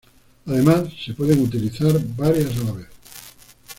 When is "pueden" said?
1.13-1.41